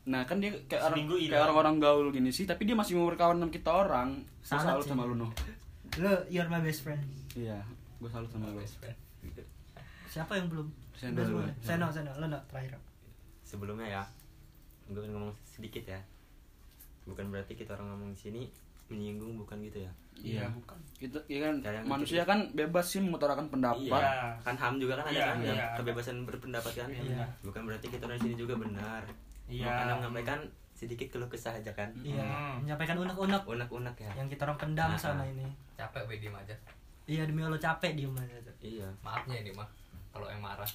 [0.08, 3.36] Nah kan dia kayak orang kayak orang-orang gaul gini sih, tapi dia masih mau berkawan
[3.36, 4.08] sama kita orang.
[4.40, 4.90] Gue salut sih.
[4.90, 5.30] sama lu noh.
[5.96, 7.00] lu you're my best friend
[7.34, 7.58] Iya,
[7.98, 8.56] gue salut sama lu.
[8.56, 8.96] Best friend.
[10.06, 11.52] siapa yang belum Seno friend.
[11.60, 12.80] Seno Seno lo no terakhir
[13.42, 14.02] sebelumnya ya
[14.86, 16.00] gue pengen ngomong sedikit ya
[17.04, 18.42] bukan berarti kita orang ngomong di sini
[18.86, 20.50] menyinggung bukan gitu ya Iya.
[20.50, 20.74] bukan.
[20.98, 23.86] Itu ya kan Kayak manusia kan bebas sih mengutarakan pendapat.
[23.86, 24.34] Iya.
[24.40, 25.76] kan ham juga kan ada Iya, kan iya, ya, ada.
[25.78, 27.22] kebebasan berpendapat kan Iya.
[27.40, 29.02] bukan berarti kita orang di sini juga benar
[29.48, 29.64] Iya.
[29.66, 30.40] makanya menyampaikan
[30.72, 31.90] sedikit keluh kesah aja kan?
[31.98, 32.20] Iya.
[32.20, 32.62] Hmm.
[32.62, 33.42] menyampaikan unek-unek.
[33.42, 34.12] Unek-unek ya.
[34.14, 35.42] Yang kita orang pendam Nah, sama ini.
[35.74, 36.54] Capek gue diem aja.
[37.04, 38.36] Iya demi Allah capek diem aja.
[38.60, 38.86] Iya.
[39.00, 39.66] Maafnya ini mah
[40.08, 40.68] kalau yang marah.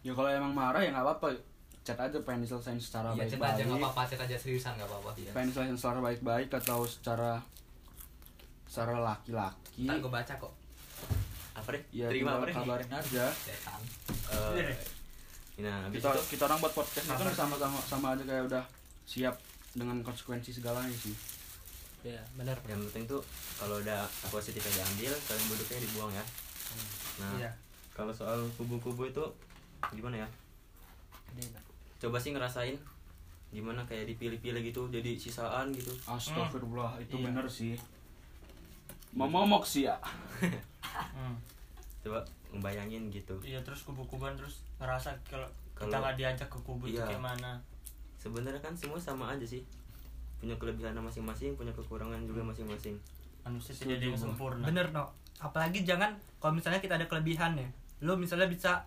[0.00, 1.28] Ya kalau emang marah ya nggak apa-apa.
[1.82, 3.52] Chat aja pengen diselesain secara iya chat baik-baik.
[3.52, 4.02] aja nggak apa-apa.
[4.06, 5.10] Chat aja seriusan nggak apa-apa.
[5.14, 5.30] Iya.
[5.30, 7.32] Pengen diselesain secara baik-baik atau secara
[8.64, 9.84] secara laki-laki.
[9.84, 10.52] ntar gue baca kok.
[11.52, 13.24] Apa deh Ya terima apa deh kabarin aja.
[13.28, 13.80] setan.
[14.56, 14.72] Eh,
[15.60, 18.64] nah kita itu kita orang buat podcast itu kan sama-sama sama aja kayak udah
[19.04, 19.36] siap
[19.72, 21.12] dengan konsekuensi segalanya sih.
[22.02, 22.56] Iya benar.
[22.66, 23.22] Yang penting tuh
[23.56, 26.24] kalau udah positifnya diambil kalian buruknya dibuang ya.
[27.20, 27.50] Nah Iya.
[27.92, 29.24] kalau soal kubu-kubu itu
[29.92, 30.28] gimana ya?
[32.00, 32.74] Coba sih ngerasain
[33.52, 35.92] gimana kayak dipilih-pilih gitu jadi sisaan gitu.
[36.08, 37.24] Astagfirullah itu Iya.
[37.28, 37.76] bener sih.
[39.12, 40.00] Mau momok sih ya.
[41.12, 41.36] Hmm.
[42.02, 42.18] Coba
[42.50, 43.34] ngebayangin gitu.
[43.40, 47.06] Iya terus kubu-kubuan terus ngerasa kalau kita nggak diajak ke kubu itu Iya.
[47.08, 47.52] kayak mana?
[48.14, 49.66] sebenarnya kan semua sama aja sih.
[50.38, 52.94] Punya kelebihan masing-masing punya kekurangan juga masing-masing.
[53.42, 54.62] Manusia tidak ada yang sempurna.
[54.62, 57.66] bener no apalagi jangan kalau misalnya kita ada kelebihan ya.
[58.00, 58.78] Lu misalnya bisa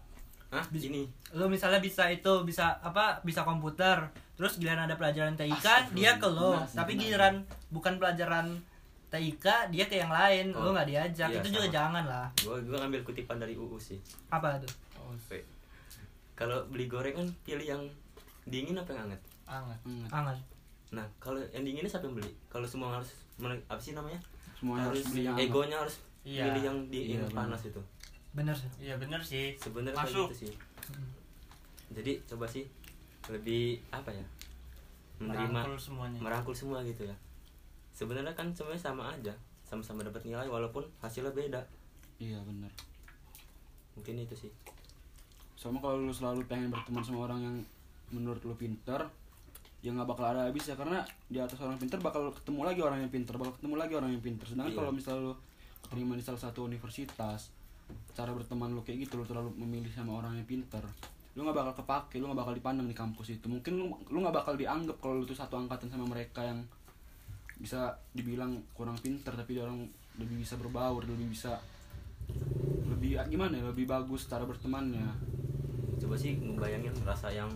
[0.47, 0.63] Hah?
[0.71, 1.03] Bis- ini.
[1.33, 3.97] lu misalnya bisa itu bisa apa bisa komputer
[4.35, 6.55] terus giliran ada pelajaran TIK dia ke lo.
[6.71, 8.55] Tapi giliran bukan pelajaran
[9.15, 10.51] TIK dia ke yang lain.
[10.51, 11.29] Oh, lu nggak diajak.
[11.31, 11.75] iya, itu juga sama.
[11.75, 12.27] jangan lah.
[12.43, 13.99] Gua gua ngambil kutipan dari UU sih.
[14.27, 14.71] Apa tuh?
[14.99, 15.15] Oh,
[16.35, 17.81] kalau beli gorengan pilih yang
[18.43, 19.21] dingin apa yang hangat?
[19.47, 19.79] Anget.
[19.87, 20.37] Hmm, angan
[20.93, 22.31] nah kalau yang dinginnya siapa yang beli?
[22.47, 23.09] Kalau semua harus
[23.67, 24.19] apa sih namanya?
[24.55, 26.43] Semuanya harus beli yang egonya harus Iya.
[26.49, 27.81] pilih yang di Iya, yang panas itu.
[28.31, 28.69] Bener sih.
[28.79, 29.55] Iya bener sih.
[29.59, 30.53] sebenarnya kayak gitu sih.
[31.91, 32.63] Jadi coba sih
[33.29, 34.25] lebih apa ya?
[35.19, 36.19] Menerima Merangkul semuanya.
[36.19, 37.15] merangkul semua gitu ya
[37.95, 39.31] sebenarnya kan semuanya sama aja
[39.65, 41.63] sama-sama dapat nilai walaupun hasilnya beda.
[42.21, 42.69] Iya bener
[43.95, 44.51] mungkin itu sih.
[45.55, 47.55] Sama kalau lu selalu pengen berteman sama orang yang
[48.11, 49.01] menurut lu pinter
[49.81, 52.99] ya nggak bakal ada habis ya karena di atas orang pinter bakal ketemu lagi orang
[53.05, 54.45] yang pinter bakal ketemu lagi orang yang pinter.
[54.45, 54.79] Sedangkan Iya.
[54.83, 55.33] kalau misalnya lu
[55.85, 57.53] terima di salah satu universitas
[58.17, 60.81] cara berteman lu kayak gitu lu terlalu memilih sama orang yang pinter
[61.37, 63.45] lu nggak bakal kepake lu nggak bakal dipandang di kampus itu.
[63.47, 66.59] Mungkin lu lu nggak bakal dianggap kalau lu tuh satu angkatan sama mereka yang
[67.59, 69.87] bisa dibilang kurang pinter tapi dia orang
[70.19, 71.59] lebih bisa berbaur lebih bisa
[72.87, 75.05] lebih gimana ya lebih bagus cara bertemannya.
[76.01, 77.47] Coba sih ngebayangin rasa yang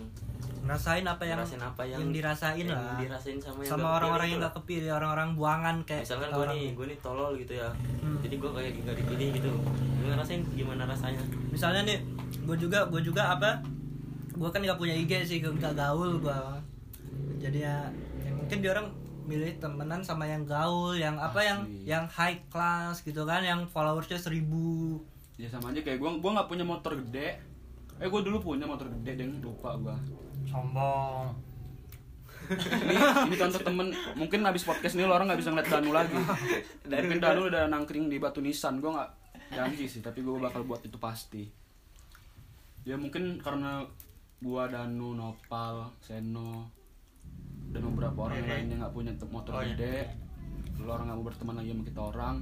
[0.64, 3.00] ngerasain apa yang ngerasain apa yang, dirasain yang lah.
[3.00, 6.66] dirasain sama yang sama orang-orang yang gitu nggak kepilih orang-orang buangan kayak misalkan gue nih
[6.78, 7.70] gue nih tolol gitu ya.
[8.04, 8.20] Hmm.
[8.22, 9.50] jadi gue kayak gak dipilih gitu.
[10.00, 11.24] Lu ngerasain gimana rasanya?
[11.50, 11.98] Misalnya nih
[12.46, 13.62] gue juga gue juga apa
[14.40, 16.40] gue kan nggak punya IG sih nggak gaul gue
[17.44, 17.78] jadi ya,
[18.24, 18.88] ya mungkin dia orang
[19.30, 21.86] milih temenan sama yang gaul yang apa yang Asli.
[21.86, 24.98] yang high class gitu kan yang followersnya seribu.
[25.38, 27.38] Ya sama aja kayak gua gua nggak punya motor gede.
[28.02, 29.94] Eh gua dulu punya motor gede deng lupa gua.
[30.50, 31.30] Sombong.
[32.50, 32.98] Ini
[33.30, 33.94] ini contoh temen.
[34.18, 36.18] Mungkin abis podcast ini lo orang nggak bisa ngeliat Danu lagi.
[36.90, 38.82] Mungkin Danu udah nangkring di batu nisan.
[38.82, 39.12] Gua nggak
[39.54, 41.46] janji sih tapi gua bakal buat itu pasti.
[42.82, 43.86] Ya mungkin karena
[44.42, 46.79] gua Danu Nopal Seno
[47.70, 48.50] dan beberapa orang Rere.
[48.50, 49.74] lain yang nggak punya motor Oh, iya.
[49.78, 49.98] gede.
[50.82, 52.36] Lo orang nggak mau berteman lagi sama kita orang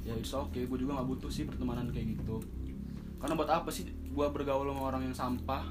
[0.00, 0.64] ya it's okay.
[0.66, 2.40] Gue juga nggak butuh sih pertemanan kayak gitu.
[3.20, 5.68] Karena buat apa sih gua bergaul sama orang yang sampah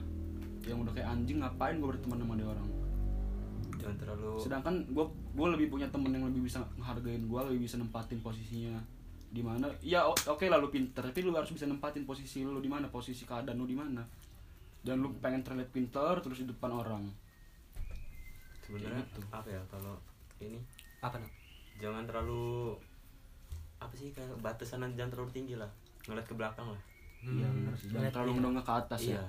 [0.64, 2.68] yang udah kayak anjing ngapain gue berteman sama dia orang?
[3.80, 7.76] Jangan terlalu sedangkan gue gue lebih punya temen yang lebih bisa menghargain gue lebih bisa
[7.82, 8.78] nempatin posisinya.
[9.30, 9.66] Di mana?
[9.82, 12.62] Ya oke lah lu pinter tapi lu harus bisa nempatin posisi lu.
[12.62, 12.86] Di mana?
[12.88, 14.06] Posisi keadaan lu di mana?
[14.86, 17.04] Dan lu pengen terlihat pinter terus di depan orang
[18.70, 19.22] sebenarnya Gitu.
[19.34, 19.98] apa ya kalau
[20.38, 20.62] ini?
[21.02, 21.32] Apa nih
[21.82, 22.78] jangan terlalu
[23.80, 25.70] apa sih kayak batasan jangan terlalu tinggi lah.
[26.06, 26.82] Ngeliat ke belakang lah.
[27.26, 27.90] Iya benar sih.
[27.90, 29.26] Jangan terlalu mendongak ke atas iya ya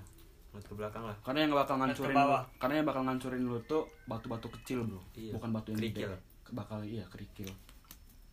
[0.50, 1.16] ngeliat ke belakang lah.
[1.22, 5.00] Karena yang bakal ngancurin lu, karena yang bakal ngancurin lu tuh batu-batu kecil bro.
[5.14, 5.33] Iya.
[5.38, 6.11] bukan batu yang Kerikil.
[6.11, 6.18] gede
[6.50, 7.50] bakal iya kerikil.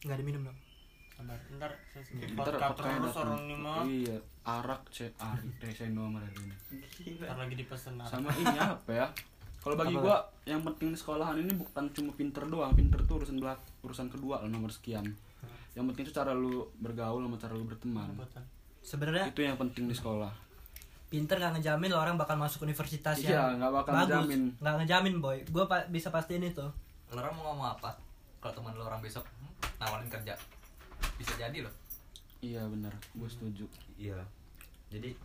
[0.04, 0.58] Nggak diminum dong
[1.17, 1.72] sabar ntar
[2.38, 5.17] Ntar apakah terus orang ini mah iya arak cek.
[5.17, 6.54] Ari reseno sama ini.
[7.17, 9.08] Ntar lagi dipesen apa sama ini apa ya
[9.58, 10.04] kalau bagi Apa?
[10.04, 12.72] gua yang penting di sekolahan ini bukan cuma pinter doang.
[12.72, 15.04] Pinter tuh urusan belak urusan kedua lah nomor sekian.
[15.74, 18.10] Yang penting itu cara lu bergaul sama cara lu berteman.
[18.82, 20.32] Sebenarnya itu yang penting di sekolah.
[21.08, 24.28] pinter nggak ngejamin lo orang bakal masuk universitas Iya, yang nggak bakal bagus.
[24.28, 24.41] ngejamin.
[24.60, 25.38] nggak ngejamin boy.
[25.48, 26.67] Gue bisa pastiin itu.
[27.08, 27.96] Lo orang mau ngomong apa?
[28.43, 30.36] Kalau teman lo orang besok hmm, nawarin kerja.
[31.15, 31.72] Bisa jadi loh.
[32.39, 33.63] Iya benar gua setuju.
[33.96, 34.20] Iya.
[34.88, 35.15] Jadi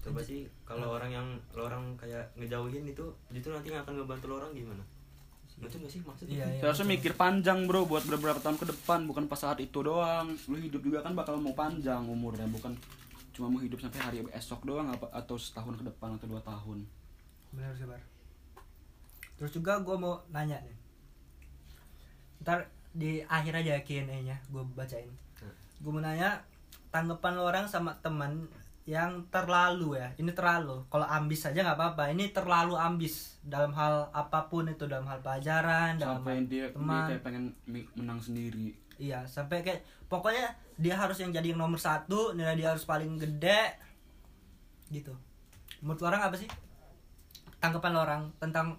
[0.00, 4.34] coba sih kalau orang yang lo orang kayak ngejauhin itu justru nanti akan ngebantu lo
[4.40, 4.84] orang gimana?
[5.60, 6.32] Ngerti nggak sih maksudnya?
[6.40, 9.84] Iya iya Seharusnya mikir panjang bro buat beberapa tahun ke depan bukan pas saat itu
[9.84, 10.32] doang.
[10.48, 12.72] Lu hidup juga kan bakal mau panjang umurnya bukan
[13.36, 16.84] cuma mau hidup sampai hari esok doang apa atau setahun ke depan atau dua tahun.
[17.50, 17.98] benar sih bar
[19.40, 20.76] terus juga gue mau nanya nih.
[22.44, 25.08] Ntar di akhir aja Q&A nya gue bacain.
[25.40, 25.56] Hmm.
[25.80, 26.44] gue mau nanya
[26.92, 28.44] tanggapan lo orang sama teman
[28.88, 30.08] yang terlalu ya.
[30.16, 30.88] Ini terlalu.
[30.88, 32.10] Kalau ambis saja nggak apa-apa.
[32.10, 33.38] Ini terlalu ambis.
[33.44, 34.88] Dalam hal apa pun itu.
[34.88, 37.44] Dalam hal pelajaran dalam Sampai hal dia, dia kayak pengen
[37.96, 38.74] menang sendiri.
[39.00, 39.80] iya sampai kayak
[40.12, 43.72] pokoknya dia harus yang jadi yang nomor satu nilai dia harus paling gede
[44.92, 45.16] gitu.
[45.80, 46.44] Menurut orang apa sih?
[47.64, 48.76] Tanggapan orang tentang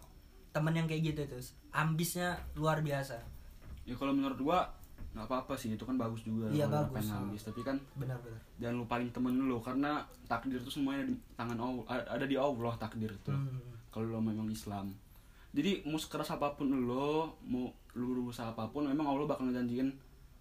[0.53, 1.37] temen yang kayak gitu itu.
[1.73, 3.17] Ambisnya luar biasa.
[3.89, 4.69] Ya kalau menurut gua
[5.11, 6.95] nggak apa-apa sih itu kan bagus juga Iya, kalau bagus.
[6.97, 7.41] pengen habis.
[7.43, 9.91] Tapi kan benar-benar jangan lupain temen lu karena
[10.25, 13.29] takdir itu semuanya di tangan Allah ada di Allah takdir itu.
[13.29, 13.59] Hmm.
[13.87, 14.95] kalau lo memang Islam.
[15.51, 19.91] Jadi mau sekeras apa pun lo mau lu berusaha apa pun memang Allah bakal ngejanjiin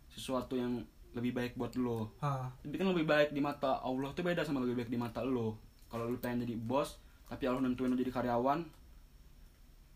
[0.08, 0.78] sesuatu yang
[1.10, 2.14] lebih baik buat lo.
[2.18, 2.46] Hah.
[2.60, 5.58] tapi kan lebih baik di mata Allah tuh beda sama lebih baik di mata lo.
[5.90, 6.94] Kalau lu pengen jadi bos
[7.26, 8.62] tapi Allah nentuin lu jadi karyawan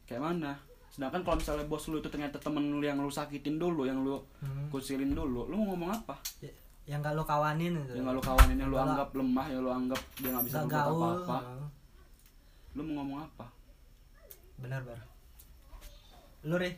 [0.04, 0.58] kayak mana
[0.94, 4.22] sedangkan kalau misalnya bos lu itu ternyata temen lu yang lu sakitin dulu yang lu
[4.38, 4.70] Hmm.
[4.70, 6.14] kusilin dulu lu mau ngomong apa?
[6.38, 6.54] Ya-
[6.86, 7.92] yang gak lo kawanin itu.
[7.92, 10.58] Yang gak lu kawanin yang lu Kalau- anggap lemah yang lu anggap dia gak bisa
[10.60, 11.38] Gak berbuat apa-apa.
[12.70, 13.46] Lu mau ngomong apa?
[14.56, 15.00] Benar bar.
[16.42, 16.70] Lu re?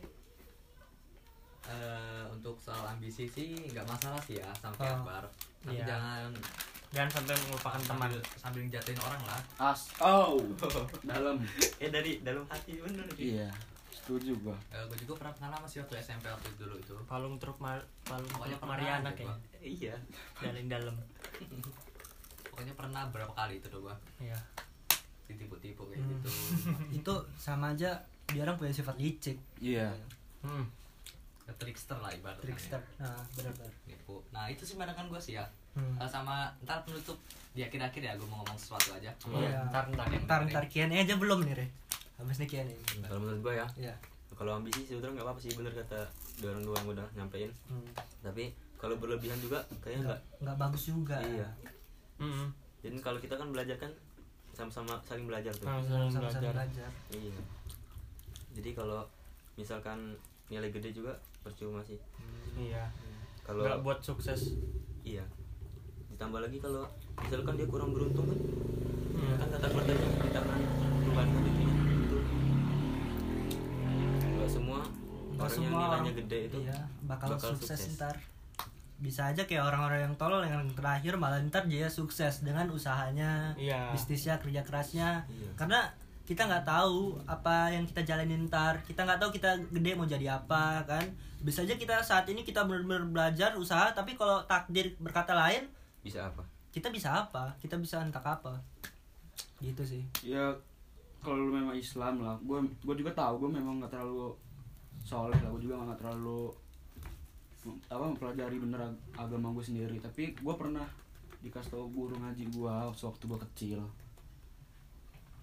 [1.66, 5.02] Eh, untuk soal ambisi sih nggak masalah sih ya sampai Oh.
[5.02, 5.26] akbar
[5.58, 5.84] tapi Iya.
[5.84, 6.30] jangan
[6.88, 8.08] jangan sampai melupakan teman.
[8.38, 9.40] sambil, jatuhin orang lah.
[9.60, 10.38] As oh
[11.02, 11.42] dalam.
[11.76, 13.50] Eh dari dalam hati bener iya
[14.06, 14.54] setuju gua.
[14.70, 16.94] Eh, gue juga pernah pengalaman sih waktu SMP waktu dulu itu.
[17.04, 19.36] Palung truk mar palung Pokoknya truk pernah Mariana kayak gua.
[19.60, 19.94] iya.
[20.38, 20.94] Dalam dalam.
[22.46, 23.96] Pokoknya pernah berapa kali itu tuh gua.
[24.16, 24.38] Iya.
[25.26, 26.10] Ditipu-tipu kayak Hmm.
[26.12, 26.28] gitu.
[27.02, 29.36] Itu sama aja dia orang punya sifat licik.
[29.58, 29.90] Iya.
[30.40, 30.62] Hmm.
[31.42, 32.42] Ya, trickster lah ibaratnya.
[32.42, 32.78] Trickster.
[32.96, 33.70] Nah benar-benar.
[33.84, 35.46] Nipu nah itu sih pandangan gue sih ya.
[35.74, 35.94] Hmm.
[35.96, 37.18] Eh, sama ntar penutup
[37.52, 39.10] di akhir-akhir ya gue mau ngomong sesuatu aja.
[39.26, 39.66] Iya.
[39.66, 40.54] ntar ntar ntar dengerin.
[40.54, 41.66] ntar Q&A aja belum nih re
[42.16, 42.64] habis nih Q&A
[43.02, 43.66] kalau menurut gua ya.
[43.76, 43.94] Iya.
[44.32, 46.00] kalau ambisi sebetulnya nggak apa-apa sih bener kata
[46.38, 47.50] dua orang dua yang udah nyampein.
[47.66, 47.88] Hmm.
[48.20, 50.56] tapi kalau berlebihan juga kayaknya nggak nggak.
[50.58, 51.16] bagus juga.
[51.18, 51.48] Iya.
[52.16, 52.52] Hmm.
[52.80, 53.92] jadi kalau kita kan belajar kan
[54.52, 55.64] sama-sama saling belajar tuh.
[55.64, 56.52] Saling sama-sama belajar.
[56.52, 56.90] belajar.
[57.10, 57.38] Iya.
[58.52, 59.00] Jadi kalau
[59.54, 62.00] misalkan nilai gede juga percuma sih.
[62.54, 62.88] Iya.
[63.42, 64.56] Kalau nggak buat sukses.
[65.02, 65.24] Iya.
[66.08, 68.40] Ditambah lagi kalau misalkan dia kurang beruntung kan
[69.16, 69.32] Hmm.
[69.40, 69.66] kan kata
[70.28, 70.60] tangan
[71.08, 72.18] Tuhan kan itu
[74.30, 74.80] nggak semua
[75.38, 77.94] Orang yang semua nilainya orang- gede itu iya, bakal, bakal sukses, sukses.
[77.94, 78.16] ntar.
[78.96, 83.92] Bisa aja kayak orang-orang yang tolol yang terakhir malah ntar dia sukses dengan usahanya Iya.
[83.92, 85.22] bisnisnya kerja kerasnya.
[85.26, 85.50] Iya.
[85.54, 85.80] karena
[86.24, 88.82] kita nggak tahu apa yang kita jalanin ntar.
[88.82, 91.04] Kita nggak tahu kita gede mau jadi apa kan?
[91.38, 95.68] Bisa aja kita saat ini kita benar-benar belajar usaha tapi kalau takdir berkata lain
[96.00, 96.42] bisa apa?
[96.68, 97.54] kita bisa apa?
[97.56, 98.58] Kita bisa entah apa.
[99.58, 100.02] Gitu sih.
[100.22, 100.50] Ya
[101.18, 104.34] kalau memang Islam lah gue gue juga tahu gue memang nggak terlalu
[105.06, 106.50] soleh lah gue juga nggak terlalu
[107.86, 109.96] apa mempelajari bener ag- agama gue sendiri.
[109.98, 110.82] Tapi gue pernah
[111.38, 113.80] dikasih tau guru ngaji gue waktu gue kecil.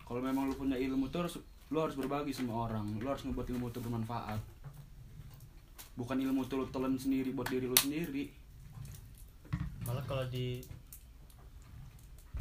[0.02, 1.36] Kalau memang lu punya ilmu tuh harus
[1.68, 2.92] lu harus berbagi sama orang.
[2.94, 4.40] Lu harus ngebuat ilmu itu bermanfaat.
[5.94, 8.28] Bukan ilmu tuh lu telan sendiri buat diri lu sendiri.
[9.84, 10.60] Malah kalau di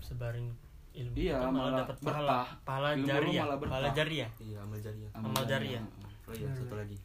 [0.01, 0.47] sebarin
[0.93, 2.19] ilmu Iya, kita malah malah dapat pahala.
[2.37, 2.49] berkah.
[2.63, 3.73] pahala jariah malah berkah.
[3.73, 5.83] pahala jariah iya amal jariah Amal jariah.
[6.23, 6.97] oh iya satu lagi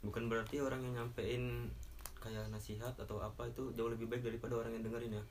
[0.00, 1.68] bukan berarti orang yang nyampein
[2.20, 5.24] kayak nasihat atau apa itu jauh lebih baik daripada orang yang dengerin ya.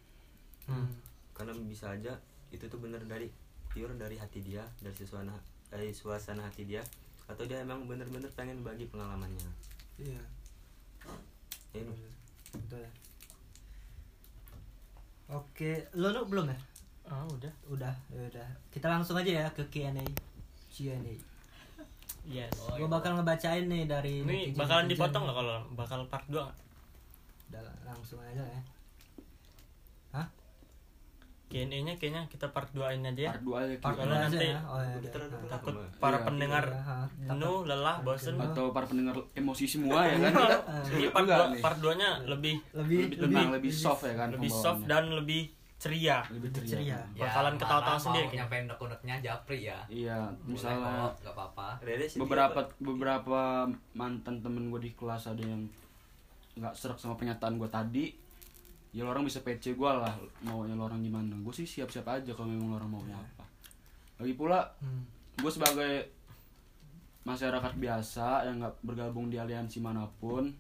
[0.70, 0.86] Hmm.
[1.34, 2.14] karena bisa aja
[2.54, 3.26] itu tuh bener dari
[3.74, 5.34] pure dari hati dia dari suasana
[5.74, 6.86] dari suasana hati dia
[7.26, 9.50] atau dia emang bener-bener pengen bagi pengalamannya.
[9.98, 10.22] Iya.
[11.74, 11.94] Ya, ini
[12.54, 12.92] betul ya.
[15.30, 16.58] Oke lo lu belum ya?
[17.06, 17.54] Ah udah.
[17.70, 18.50] Udah ya udah.
[18.74, 20.06] Kita langsung aja ya ke Q&A
[20.74, 21.16] Q&A
[22.30, 24.94] yes gue bakal ngebacain nih dari ini netizen- bakalan netizen.
[24.96, 26.38] dipotong nggak kalau bakal part 2
[27.50, 28.62] Udah, langsung aja ya
[30.12, 30.28] Hah?
[31.48, 33.98] Q&A nya kayaknya kita part 2 ini aja ya part dua aja Part kita.
[34.00, 34.60] Kalau dua aja nanti ya?
[34.63, 35.12] Oh, ya, udah udah.
[35.12, 35.89] terlalu Nah, takut lama.
[35.98, 36.24] para Iya.
[36.24, 40.58] pendengar Iya, jenuh lelah bosen atau para pendengar emosi semua ya kan kita
[40.92, 41.62] ini part Enggak 2 nih.
[41.62, 45.42] part 2 nya lebih lebih lebih tenang lebih soft ya kan lebih soft dan lebih
[45.80, 46.18] ceria.
[46.28, 46.72] Lebih ceria.
[46.76, 47.00] ceria.
[47.15, 48.39] Bakalan malah ketawa-tawa sendiri kayaknya.
[48.44, 49.80] nyampein unek-uneknya japri ya.
[49.88, 51.68] Iya misalnya nggak apa-apa.
[52.20, 53.39] Beberapa beberapa
[53.96, 55.63] mantan temen gue di kelas ada yang
[56.54, 58.06] nggak serak sama pernyataan gue tadi.
[58.92, 60.12] Ya lo orang bisa PC gue lah
[60.44, 61.39] maunya lo orang gimana.
[61.39, 63.48] Gue sih siap-siap aja kalau memang lo orang maunya apa.
[64.20, 65.08] Lagi pula Hmm.
[65.39, 66.12] gue sebagai
[67.24, 70.52] masyarakat biasa yang nggak bergabung di aliansi mana pun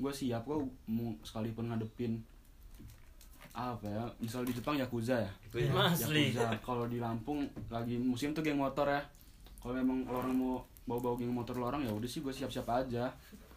[0.00, 2.18] gue siap kok mau sekalipun ngadepin
[3.50, 5.30] apa ya misal di Jepang Yakuza ya?
[5.50, 6.30] Gue Asli.
[6.30, 6.54] Yakuza.
[6.66, 9.02] Kalau di Lampung lagi musim tuh geng motor ya.
[9.60, 10.54] Kalau memang lo orang mau
[10.86, 13.10] bawa-bawa geng motor lo orang ya udah sih gue siap-siap aja.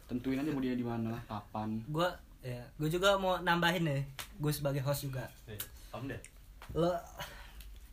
[0.09, 1.77] Tentuin aja mau dia di mana kapan.
[1.87, 2.09] Gue
[2.43, 4.01] ya gue juga mau nambahin nih
[4.41, 5.29] gue sebagai host juga.
[5.93, 6.21] Om deh.
[6.73, 6.91] Lo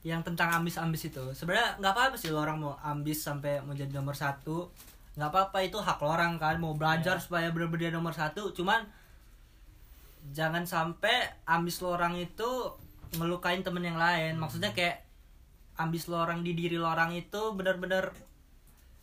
[0.00, 3.92] yang tentang ambis-ambis itu sebenarnya nggak apa-apa sih lo orang mau ambis sampai mau jadi
[3.92, 4.72] nomor satu.
[5.20, 8.56] Nggak apa-apa itu hak lo orang kan mau belajar supaya bener-bener dia nomor satu.
[8.56, 8.88] Cuman
[10.30, 12.46] jangan sampai ambis lo orang itu
[13.12, 15.02] ngelukain temen yang lain maksudnya kayak
[15.74, 18.14] ambis lo orang di diri lo orang itu bener-bener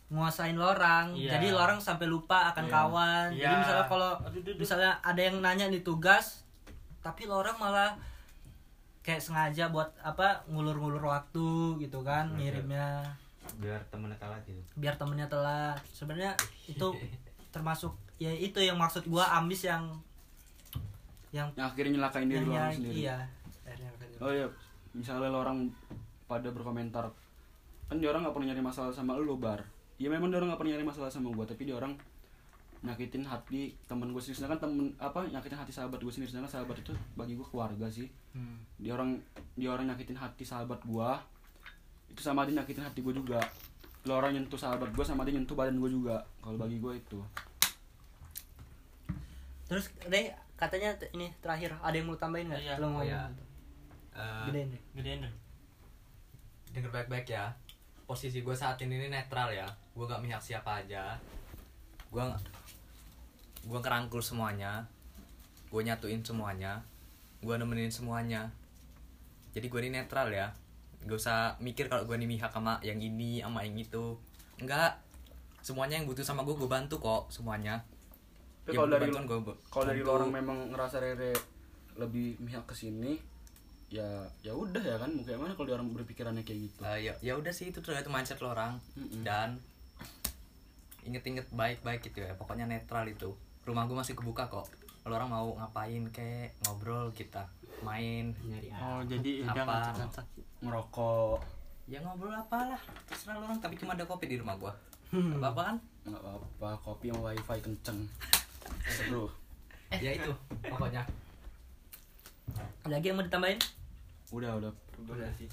[0.08, 1.36] nguasain lo orang Iya.
[1.36, 2.72] jadi lo orang sampai lupa akan Iya.
[2.72, 3.60] kawan jadi Iya.
[3.60, 4.10] misalnya kalau
[4.56, 6.48] misalnya ada yang nanya nih tugas
[6.98, 7.92] tapi lo orang malah
[9.00, 12.56] kayak sengaja buat apa ngulur-ngulur waktu gitu kan Iya.
[12.56, 12.88] ngirimnya
[13.60, 16.32] biar temennya telat gitu biar temennya telat sebenarnya
[16.64, 16.88] itu
[17.54, 19.84] termasuk ya itu yang maksud gua ambis yang
[21.32, 22.96] yang yang akhirnya nyelakain diri orang sendiri.
[23.04, 23.16] iya
[24.18, 24.48] oh iya.
[24.96, 25.68] misalnya lo orang
[26.24, 27.12] pada berkomentar
[27.88, 29.64] kan dia orang nggak pernah nyari masalah sama lo bar.
[29.96, 31.96] Ya memang dia orang nggak pernah nyari masalah sama gue tapi dia orang
[32.84, 34.44] nyakitin hati temen gue sendiri.
[34.44, 36.30] Sedangkan temen apa nyakitin hati sahabat gue sendiri.
[36.30, 38.06] Sedangkan sahabat itu bagi gue keluarga sih.
[38.36, 38.60] Hmm.
[38.76, 39.18] dia orang
[39.56, 41.10] dia orang nyakitin hati sahabat gue
[42.12, 43.40] itu sama dia nyakitin hati gue juga.
[44.04, 47.18] Lo orang nyentuh sahabat gue sama dia nyentuh badan gue juga kalau bagi gue itu.
[49.64, 52.62] Terus deh katanya ini terakhir ada yang mau tambahin nggak?
[52.66, 52.74] Iya.
[52.82, 53.30] lo mau Oh, iya.
[54.18, 54.82] Eh, gedein deh.
[54.98, 55.34] gedein deh.
[56.74, 57.54] Denger baik-baik ya.
[58.02, 59.68] Posisi gue saat ini ini netral ya.
[59.94, 61.14] Gue gak mihak siapa aja.
[62.10, 62.26] Gue
[63.62, 64.82] gue kerangkul semuanya.
[65.70, 66.82] Gue nyatuin semuanya.
[67.38, 68.50] Gue nemenin semuanya.
[69.54, 70.50] Jadi gue ini netral ya.
[71.06, 74.18] Gak usah mikir kalau gue ini mihak sama yang ini sama yang itu.
[74.58, 74.98] Enggak
[75.62, 77.84] semuanya yang butuh sama gue gue bantu kok semuanya
[78.68, 79.08] tapi Yang kalau dari
[79.66, 80.12] kalau dari bantu.
[80.12, 81.32] orang memang ngerasa Rere
[81.96, 83.16] lebih mihak ke sini
[83.88, 84.04] ya
[84.38, 85.08] ya udah ya kan?
[85.08, 86.78] Mau kayak mana kalau orang berpikirannya kayak gitu?
[86.84, 88.76] Eh, ya ya udah sih itu tergantung mindset lo orang.
[88.94, 89.24] Mm-mm.
[89.24, 89.56] dan
[91.00, 93.32] inget-inget baik-baik gitu ya pokoknya netral itu.
[93.64, 94.68] Rumah gue masih kebuka kok.
[95.00, 97.48] Kalau orang mau ngapain kek ngobrol kita
[97.80, 98.36] main.
[98.76, 99.96] Oh jadi Apa?
[100.60, 101.40] ngerokok.
[101.86, 102.76] Ya ngobrol apalah.
[103.06, 104.72] Terserah lo orang tapi cuma ada kopi di rumah gue
[105.08, 105.40] Hmm.
[105.40, 105.76] apa apa kan?
[106.04, 108.04] Nggak apa-apa kopi sama wifi kenceng
[108.86, 109.28] Seru.
[109.88, 111.00] ya itu pokoknya
[112.84, 113.60] Ada lagi yang mau ditambahin?
[114.32, 114.72] Udah, udah.
[115.04, 115.48] Udah sih.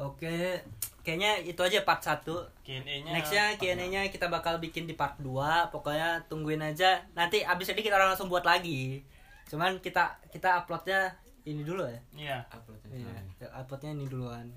[0.00, 0.56] Oke,
[1.04, 2.24] kayaknya itu aja part 1
[2.64, 7.84] Q&A-nya Nextnya Q&A-nya kita bakal bikin di part 2 Pokoknya tungguin aja Nanti abis ini
[7.84, 9.04] kita langsung buat lagi
[9.52, 11.12] Cuman kita kita uploadnya
[11.44, 12.38] ini dulu ya Iya.
[12.48, 12.96] Uploadnya.
[12.96, 14.48] Iya, uploadnya ini duluan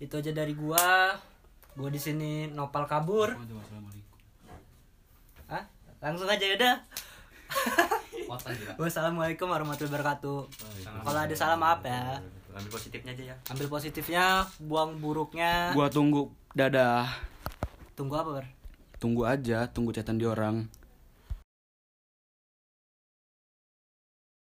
[0.00, 1.12] Itu aja dari gua
[1.76, 4.16] Gua di sini nopal kabur Assalamualaikum.
[5.52, 5.64] Hah?
[6.00, 7.05] Langsung aja udah potong juga
[8.76, 10.38] Wassalamualaikum warahmatullahi wabarakatuh.
[11.06, 12.20] Kalau ada salah maaf ya
[12.56, 13.36] Ambil positifnya aja ya.
[13.52, 16.32] Ambil positifnya, buang buruknya Gua tunggu.
[16.56, 17.04] Dadah.
[17.92, 18.46] Tunggu apa ber?
[18.96, 20.64] Tunggu aja, tunggu catatan di orang.